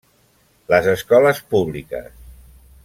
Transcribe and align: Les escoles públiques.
Les 0.71 0.87
escoles 0.93 1.43
públiques. 1.53 2.11